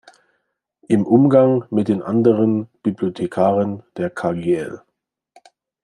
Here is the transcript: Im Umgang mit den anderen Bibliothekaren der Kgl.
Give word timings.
Im 0.87 1.05
Umgang 1.05 1.65
mit 1.69 1.87
den 1.87 2.01
anderen 2.01 2.65
Bibliothekaren 2.81 3.83
der 3.97 4.09
Kgl. 4.09 4.81